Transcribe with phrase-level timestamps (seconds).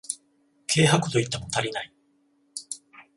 [0.65, 1.93] 軽薄と言っても足りない